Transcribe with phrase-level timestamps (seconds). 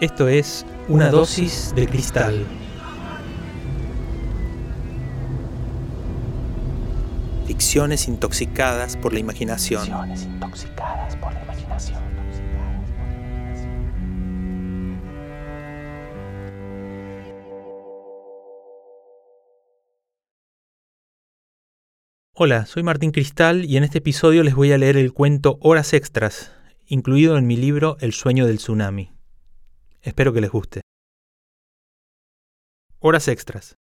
[0.00, 2.44] Esto es Una dosis de cristal.
[7.46, 9.82] Ficciones intoxicadas por la imaginación.
[9.82, 12.02] Ficciones intoxicadas por la imaginación.
[22.32, 25.92] Hola, soy Martín Cristal y en este episodio les voy a leer el cuento Horas
[25.92, 26.50] Extras,
[26.84, 29.13] incluido en mi libro El sueño del tsunami.
[30.04, 30.82] Espero que les guste.
[32.98, 33.76] Horas extras.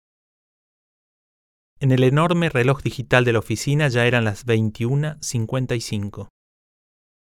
[1.79, 6.27] En el enorme reloj digital de la oficina ya eran las 21.55.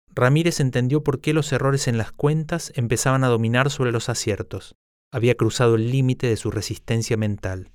[0.09, 4.74] Ramírez entendió por qué los errores en las cuentas empezaban a dominar sobre los aciertos.
[5.12, 7.71] Había cruzado el límite de su resistencia mental.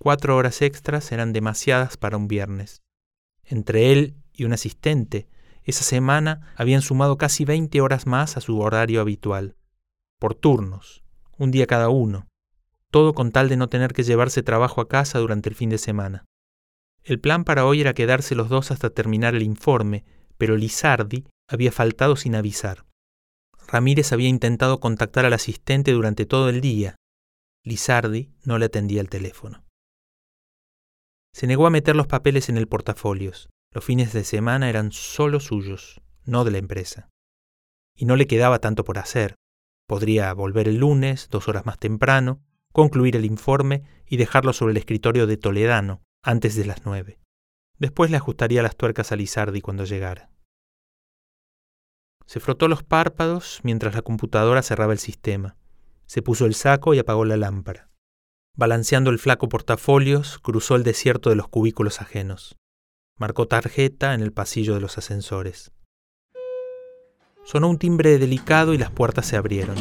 [0.00, 2.80] Cuatro horas extras eran demasiadas para un viernes.
[3.44, 5.28] Entre él y un asistente,
[5.64, 9.57] esa semana habían sumado casi 20 horas más a su horario habitual.
[10.18, 11.04] Por turnos,
[11.36, 12.26] un día cada uno.
[12.90, 15.78] Todo con tal de no tener que llevarse trabajo a casa durante el fin de
[15.78, 16.24] semana.
[17.04, 20.04] El plan para hoy era quedarse los dos hasta terminar el informe,
[20.36, 22.84] pero Lizardi había faltado sin avisar.
[23.68, 26.96] Ramírez había intentado contactar al asistente durante todo el día.
[27.64, 29.64] Lizardi no le atendía el teléfono.
[31.32, 33.50] Se negó a meter los papeles en el portafolios.
[33.72, 37.08] Los fines de semana eran solo suyos, no de la empresa.
[37.94, 39.36] Y no le quedaba tanto por hacer.
[39.88, 44.76] Podría volver el lunes, dos horas más temprano, concluir el informe y dejarlo sobre el
[44.76, 47.18] escritorio de Toledano antes de las nueve.
[47.78, 50.30] Después le ajustaría las tuercas a Lizardi cuando llegara.
[52.26, 55.56] Se frotó los párpados mientras la computadora cerraba el sistema.
[56.04, 57.88] Se puso el saco y apagó la lámpara.
[58.54, 62.58] Balanceando el flaco portafolios, cruzó el desierto de los cubículos ajenos.
[63.16, 65.72] Marcó tarjeta en el pasillo de los ascensores.
[67.50, 69.74] Sonó un timbre delicado y las puertas se abrieron.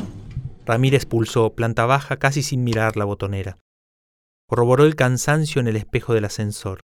[0.65, 3.57] Ramírez pulsó planta baja casi sin mirar la botonera.
[4.47, 6.79] Corroboró el cansancio en el espejo del ascensor.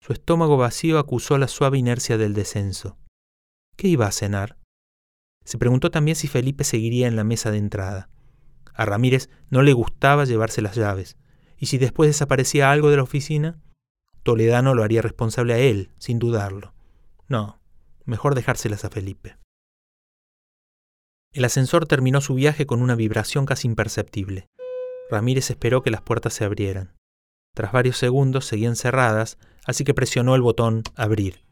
[0.00, 2.96] Su estómago vacío acusó la suave inercia del descenso.
[3.76, 4.56] ¿Qué iba a cenar?
[5.44, 8.08] Se preguntó también si Felipe seguiría en la mesa de entrada.
[8.72, 11.18] A Ramírez no le gustaba llevarse las llaves,
[11.58, 13.60] y si después desaparecía algo de la oficina,
[14.22, 16.72] Toledano lo haría responsable a él, sin dudarlo.
[17.28, 17.60] No,
[18.06, 19.39] mejor dejárselas a Felipe.
[21.32, 24.48] El ascensor terminó su viaje con una vibración casi imperceptible.
[25.10, 26.96] Ramírez esperó que las puertas se abrieran.
[27.54, 31.44] Tras varios segundos seguían cerradas, así que presionó el botón Abrir.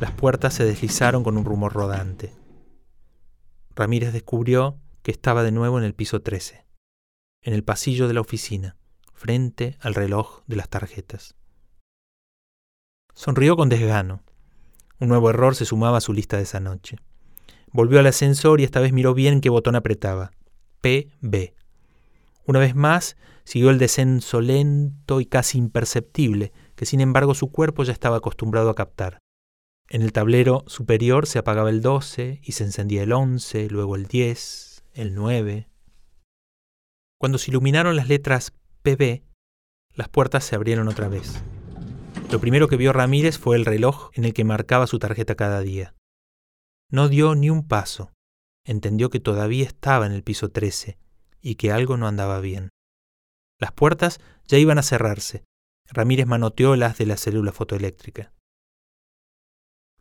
[0.00, 2.32] Las puertas se deslizaron con un rumor rodante.
[3.74, 6.66] Ramírez descubrió que estaba de nuevo en el piso 13,
[7.42, 8.76] en el pasillo de la oficina,
[9.12, 11.36] frente al reloj de las tarjetas.
[13.14, 14.22] Sonrió con desgano.
[14.98, 16.96] Un nuevo error se sumaba a su lista de esa noche.
[17.72, 20.32] Volvió al ascensor y esta vez miró bien qué botón apretaba.
[20.82, 21.54] PB.
[22.46, 27.84] Una vez más, siguió el descenso lento y casi imperceptible, que sin embargo su cuerpo
[27.84, 29.18] ya estaba acostumbrado a captar.
[29.88, 34.06] En el tablero superior se apagaba el 12 y se encendía el 11, luego el
[34.06, 35.68] 10, el 9.
[37.18, 39.22] Cuando se iluminaron las letras PB,
[39.94, 41.42] las puertas se abrieron otra vez.
[42.30, 45.60] Lo primero que vio Ramírez fue el reloj en el que marcaba su tarjeta cada
[45.60, 45.94] día.
[46.92, 48.12] No dio ni un paso.
[48.66, 50.98] Entendió que todavía estaba en el piso 13
[51.40, 52.68] y que algo no andaba bien.
[53.58, 55.42] Las puertas ya iban a cerrarse.
[55.88, 58.34] Ramírez manoteó las de la célula fotoeléctrica.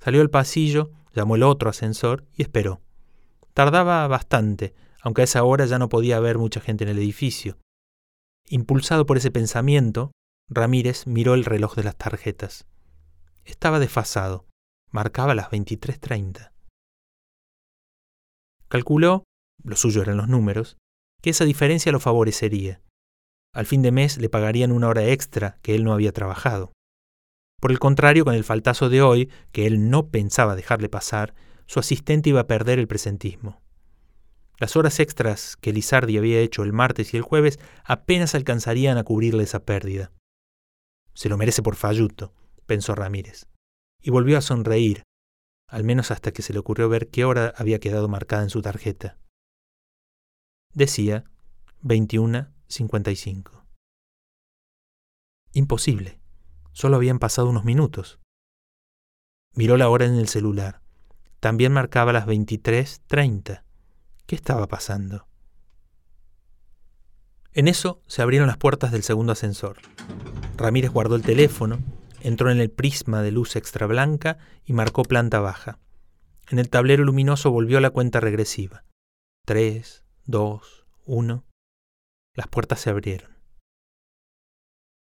[0.01, 2.81] Salió al pasillo, llamó el otro ascensor y esperó.
[3.53, 7.57] Tardaba bastante, aunque a esa hora ya no podía haber mucha gente en el edificio.
[8.49, 10.11] Impulsado por ese pensamiento,
[10.49, 12.65] Ramírez miró el reloj de las tarjetas.
[13.45, 14.45] Estaba desfasado.
[14.91, 16.51] Marcaba las 23.30.
[18.71, 19.25] Calculó,
[19.65, 20.77] lo suyo eran los números,
[21.21, 22.81] que esa diferencia lo favorecería.
[23.53, 26.71] Al fin de mes le pagarían una hora extra que él no había trabajado.
[27.59, 31.35] Por el contrario, con el faltazo de hoy, que él no pensaba dejarle pasar,
[31.65, 33.61] su asistente iba a perder el presentismo.
[34.57, 39.03] Las horas extras que Lizardi había hecho el martes y el jueves apenas alcanzarían a
[39.03, 40.13] cubrirle esa pérdida.
[41.13, 42.33] Se lo merece por falluto,
[42.67, 43.47] pensó Ramírez,
[44.01, 45.03] y volvió a sonreír,
[45.71, 48.61] al menos hasta que se le ocurrió ver qué hora había quedado marcada en su
[48.61, 49.17] tarjeta.
[50.73, 51.23] Decía
[51.81, 53.63] 21.55.
[55.53, 56.19] Imposible.
[56.73, 58.19] Solo habían pasado unos minutos.
[59.55, 60.81] Miró la hora en el celular.
[61.39, 63.63] También marcaba las 23.30.
[64.25, 65.25] ¿Qué estaba pasando?
[67.53, 69.77] En eso se abrieron las puertas del segundo ascensor.
[70.57, 71.79] Ramírez guardó el teléfono,
[72.23, 75.79] entró en el prisma de luz extra blanca y marcó planta baja.
[76.49, 78.83] En el tablero luminoso volvió la cuenta regresiva.
[79.45, 81.45] Tres, dos, uno.
[82.35, 83.31] Las puertas se abrieron.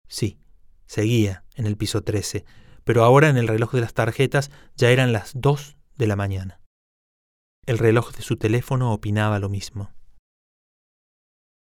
[0.09, 0.39] Sí,
[0.87, 2.45] seguía en el piso 13,
[2.85, 6.61] pero ahora en el reloj de las tarjetas ya eran las dos de la mañana.
[7.67, 9.93] El reloj de su teléfono opinaba lo mismo.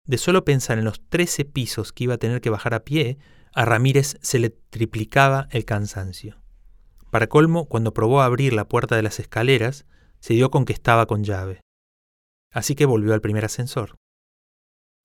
[0.06, 3.18] De solo pensar en los trece pisos que iba a tener que bajar a pie,
[3.56, 6.42] a Ramírez se le triplicaba el cansancio.
[7.10, 9.86] Para colmo, cuando probó abrir la puerta de las escaleras,
[10.20, 11.62] se dio con que estaba con llave.
[12.52, 13.96] Así que volvió al primer ascensor.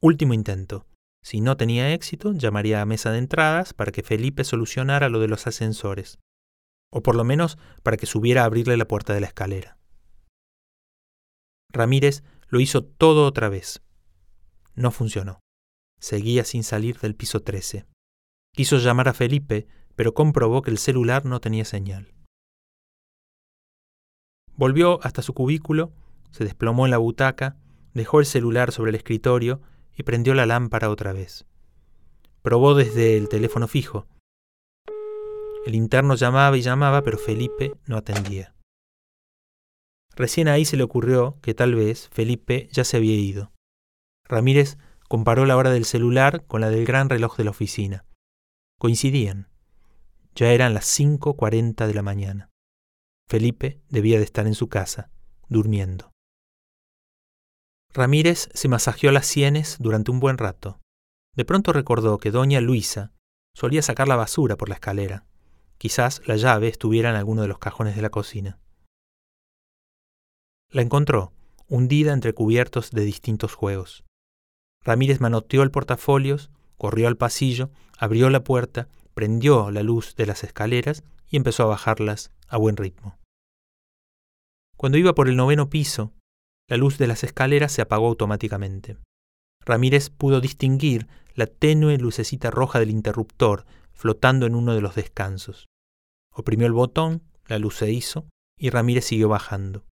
[0.01, 0.85] Último intento.
[1.23, 5.29] Si no tenía éxito, llamaría a mesa de entradas para que Felipe solucionara lo de
[5.29, 6.19] los ascensores,
[6.91, 9.79] o por lo menos para que subiera a abrirle la puerta de la escalera.
[11.73, 13.81] Ramírez lo hizo todo otra vez.
[14.75, 15.39] No funcionó.
[16.01, 17.87] Seguía sin salir del piso 13.
[18.53, 19.67] Quiso llamar a Felipe,
[19.97, 22.15] pero comprobó que el celular no tenía señal.
[24.55, 25.93] Volvió hasta su cubículo,
[26.31, 27.57] se desplomó en la butaca,
[27.95, 29.61] dejó el celular sobre el escritorio
[29.97, 31.47] y prendió la lámpara otra vez.
[32.43, 34.07] Probó desde el teléfono fijo.
[35.67, 38.55] El interno llamaba y llamaba, pero Felipe no atendía.
[40.17, 43.53] Recién ahí se le ocurrió que tal vez Felipe ya se había ido.
[44.25, 48.05] Ramírez comparó la hora del celular con la del gran reloj de la oficina.
[48.81, 49.51] Coincidían.
[50.35, 52.49] Ya eran las 5.40 de la mañana.
[53.29, 55.11] Felipe debía de estar en su casa,
[55.51, 56.11] durmiendo.
[57.93, 60.81] Ramírez se masajeó las sienes durante un buen rato.
[61.37, 63.13] De pronto recordó que doña Luisa
[63.55, 65.27] solía sacar la basura por la escalera.
[65.77, 68.61] Quizás la llave estuviera en alguno de los cajones de la cocina.
[70.71, 71.35] La encontró,
[71.69, 74.05] hundida entre cubiertos de distintos juegos.
[74.83, 76.51] Ramírez manoteó el portafolios,
[76.81, 77.69] corrió al pasillo,
[77.99, 82.79] abrió la puerta, prendió la luz de las escaleras y empezó a bajarlas a buen
[82.79, 83.19] ritmo.
[84.79, 86.15] Cuando iba por el noveno piso,
[86.71, 88.97] la luz de las escaleras se apagó automáticamente.
[89.63, 95.69] Ramírez pudo distinguir la tenue lucecita roja del interruptor flotando en uno de los descansos.
[96.33, 98.25] Oprimió el botón, la luz se hizo
[98.59, 99.85] y Ramírez siguió bajando,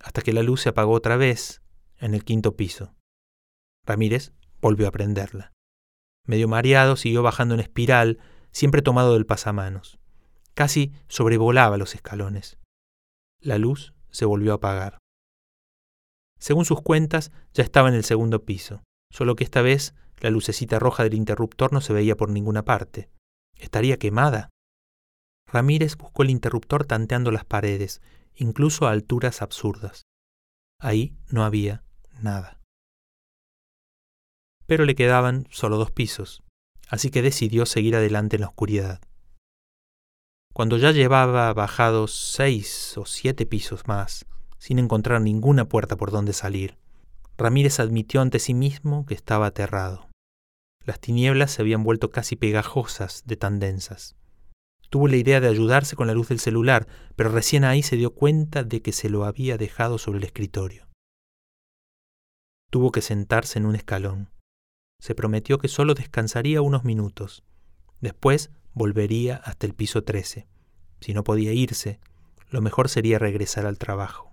[0.00, 1.62] hasta que la luz se apagó otra vez
[1.96, 2.94] en el quinto piso.
[3.86, 5.55] Ramírez volvió a prenderla.
[6.26, 8.18] Medio mareado, siguió bajando en espiral,
[8.50, 9.98] siempre tomado del pasamanos.
[10.54, 12.58] Casi sobrevolaba los escalones.
[13.40, 14.98] La luz se volvió a apagar.
[16.38, 20.78] Según sus cuentas, ya estaba en el segundo piso, solo que esta vez la lucecita
[20.78, 23.10] roja del interruptor no se veía por ninguna parte.
[23.56, 24.50] ¿Estaría quemada?
[25.46, 28.02] Ramírez buscó el interruptor tanteando las paredes,
[28.34, 30.02] incluso a alturas absurdas.
[30.80, 31.84] Ahí no había
[32.20, 32.55] nada.
[34.66, 36.42] Pero le quedaban solo dos pisos,
[36.88, 39.00] así que decidió seguir adelante en la oscuridad.
[40.52, 44.26] Cuando ya llevaba bajados seis o siete pisos más,
[44.58, 46.78] sin encontrar ninguna puerta por donde salir.
[47.36, 50.08] Ramírez admitió ante sí mismo que estaba aterrado.
[50.84, 54.16] Las tinieblas se habían vuelto casi pegajosas de tan densas.
[54.88, 56.86] Tuvo la idea de ayudarse con la luz del celular,
[57.16, 60.88] pero recién ahí se dio cuenta de que se lo había dejado sobre el escritorio.
[62.70, 64.30] Tuvo que sentarse en un escalón.
[64.98, 67.44] Se prometió que solo descansaría unos minutos.
[68.00, 70.46] Después volvería hasta el piso 13.
[71.00, 72.00] Si no podía irse,
[72.50, 74.32] lo mejor sería regresar al trabajo.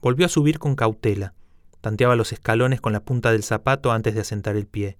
[0.00, 1.34] Volvió a subir con cautela.
[1.80, 4.98] Tanteaba los escalones con la punta del zapato antes de asentar el pie.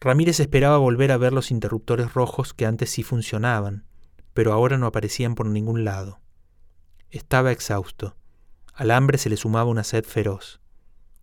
[0.00, 3.86] Ramírez esperaba volver a ver los interruptores rojos que antes sí funcionaban,
[4.34, 6.20] pero ahora no aparecían por ningún lado.
[7.10, 8.16] Estaba exhausto.
[8.74, 10.60] Al hambre se le sumaba una sed feroz.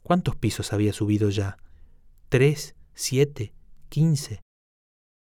[0.04, 1.58] ¿Cuántos pisos había subido ya?
[2.30, 2.76] ¿Tres?
[2.94, 3.56] ¿Siete?
[3.90, 4.44] ¿Quince?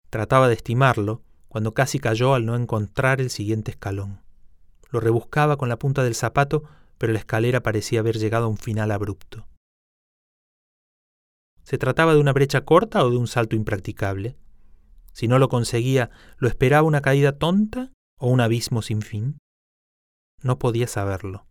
[0.08, 4.22] Trataba de estimarlo, cuando casi cayó al no encontrar el siguiente escalón.
[4.88, 6.62] Lo rebuscaba con la punta del zapato,
[6.98, 9.48] pero la escalera parecía haber llegado a un final abrupto.
[11.64, 14.36] ¿Se trataba de una brecha corta o de un salto impracticable?
[15.12, 19.38] Si no lo conseguía, ¿lo esperaba una caída tonta o un abismo sin fin?
[20.40, 21.46] No podía saberlo.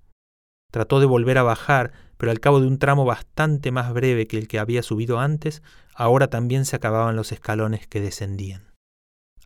[0.71, 1.91] Trató de volver a bajar,
[2.21, 5.63] pero al cabo de un tramo bastante más breve que el que había subido antes,
[5.95, 8.75] ahora también se acababan los escalones que descendían.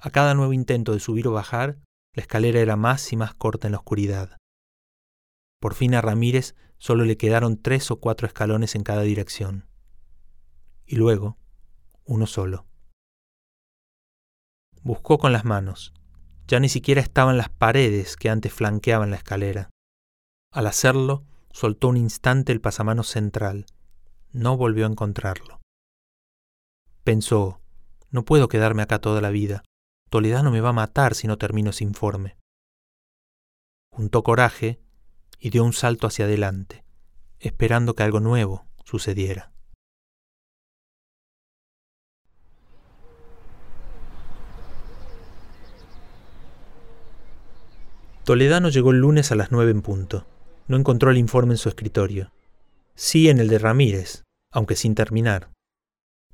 [0.01, 1.77] A cada nuevo intento de subir o bajar,
[2.12, 4.36] la escalera era más y más corta en la oscuridad.
[5.62, 9.70] Por fin a Ramírez solo le quedaron tres o cuatro escalones en cada dirección.
[10.86, 11.38] Y luego,
[12.03, 12.65] uno solo.
[14.82, 15.94] Buscó con las manos.
[16.46, 19.70] Ya ni siquiera estaban las paredes que antes flanqueaban la escalera.
[20.51, 21.24] Al hacerlo,
[21.55, 23.65] soltó un instante el pasamanos central.
[24.33, 25.62] No volvió a encontrarlo.
[27.05, 27.62] Pensó,
[28.09, 29.63] no puedo quedarme acá toda la vida.
[30.09, 32.35] Toledano me va a matar si no termino ese informe.
[33.89, 34.81] Juntó coraje
[35.39, 36.83] y dio un salto hacia adelante.
[37.39, 39.51] esperando que algo nuevo sucediera.
[48.25, 50.25] Toledano llegó el lunes a las nueve en punto.
[50.67, 52.31] No encontró el informe en su escritorio.
[52.95, 55.51] Sí en el de Ramírez, aunque sin terminar.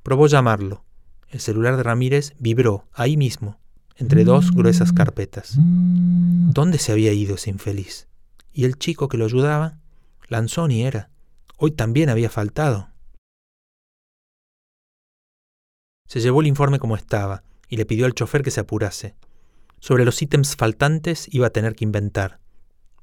[0.02, 0.84] Probó llamarlo.
[1.28, 3.58] El celular de Ramírez vibró ahí mismo,
[3.96, 5.54] entre dos gruesas carpetas.
[5.56, 8.08] ¿Dónde se había ido ese infeliz?
[8.52, 9.78] ¿Y el chico que lo ayudaba?
[10.28, 11.10] Lanzoni era.
[11.56, 12.90] Hoy también había faltado.
[16.06, 19.14] Se llevó el informe como estaba y le pidió al chofer que se apurase.
[19.80, 22.40] Sobre los ítems faltantes iba a tener que inventar.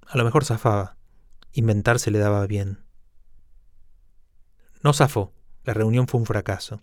[0.05, 0.98] A lo mejor zafaba.
[1.53, 2.79] Inventar se le daba bien.
[4.83, 5.33] No zafó.
[5.63, 6.81] La reunión fue un fracaso.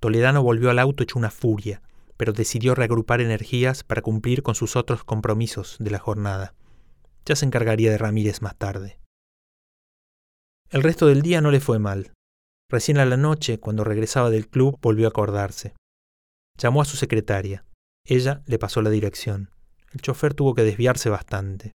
[0.00, 1.82] Toledano volvió al auto hecho una furia,
[2.16, 6.54] pero decidió reagrupar energías para cumplir con sus otros compromisos de la jornada.
[7.24, 8.98] Ya se encargaría de Ramírez más tarde.
[10.70, 12.12] El resto del día no le fue mal.
[12.70, 15.74] Recién a la noche, cuando regresaba del club, volvió a acordarse.
[16.58, 17.64] Llamó a su secretaria.
[18.04, 19.50] Ella le pasó la dirección.
[19.92, 21.72] El chofer tuvo que desviarse bastante.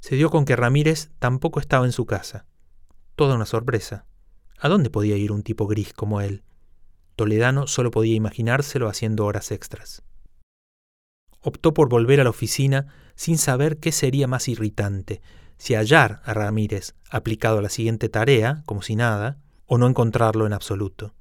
[0.00, 2.46] Se dio con que Ramírez tampoco estaba en su casa.
[3.16, 4.06] Toda una sorpresa.
[4.58, 6.42] ¿A dónde podía ir un tipo gris como él?
[7.16, 10.02] Toledano solo podía imaginárselo haciendo horas extras.
[11.42, 15.20] Optó por volver a la oficina sin saber qué sería más irritante,
[15.58, 20.46] si hallar a Ramírez aplicado a la siguiente tarea, como si nada, o no encontrarlo
[20.46, 21.14] en absoluto.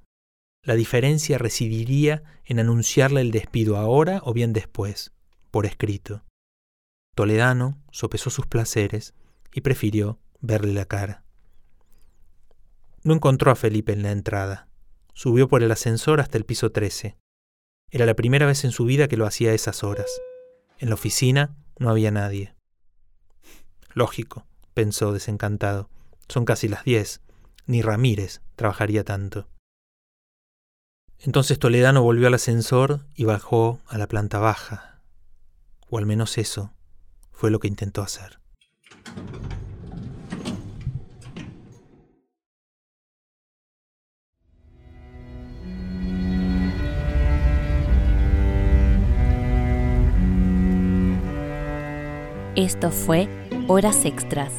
[0.63, 5.11] La diferencia residiría en anunciarle el despido ahora o bien después,
[5.51, 6.23] por escrito.
[7.19, 9.13] Toledano sopesó sus placeres
[9.51, 11.25] y prefirió verle la cara.
[13.03, 14.69] No encontró a Felipe en la entrada.
[15.13, 17.17] Subió por el ascensor hasta el piso 13.
[17.91, 20.09] Era la primera vez en su vida que lo hacía a esas horas.
[20.77, 22.55] En la oficina no había nadie.
[23.93, 25.89] Lógico, pensó desencantado.
[26.29, 27.19] Son casi las diez.
[27.65, 29.49] Ni Ramírez trabajaría tanto.
[31.17, 35.01] Entonces Toledano volvió al ascensor y bajó a la planta baja.
[35.89, 36.71] O al menos eso
[37.39, 38.37] fue lo que intentó hacer.
[52.57, 53.29] Esto fue
[53.69, 54.51] Horas Extras,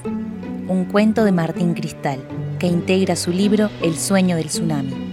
[0.67, 2.27] un cuento de Martín Cristal
[2.59, 5.11] que integra su libro El sueño del tsunami